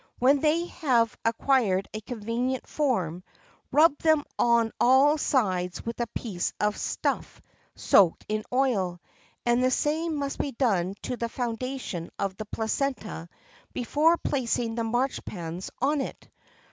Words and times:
When 0.17 0.39
they 0.39 0.65
have 0.65 1.15
acquired 1.23 1.87
a 1.93 2.01
convenient 2.01 2.65
form, 2.65 3.21
rub 3.71 3.99
them 3.99 4.23
on 4.39 4.71
all 4.79 5.19
sides 5.19 5.85
with 5.85 5.99
a 5.99 6.07
piece 6.07 6.53
of 6.59 6.75
stuff 6.75 7.39
soaked 7.75 8.25
in 8.27 8.43
oil, 8.51 8.99
and 9.45 9.63
the 9.63 9.69
same 9.69 10.15
must 10.15 10.39
be 10.39 10.53
done 10.53 10.95
to 11.03 11.17
the 11.17 11.29
foundation 11.29 12.09
of 12.17 12.35
the 12.35 12.45
placenta 12.45 13.29
before 13.73 14.17
placing 14.17 14.73
the 14.73 14.81
marchpans 14.83 15.69
on 15.83 16.01
it. 16.01 16.29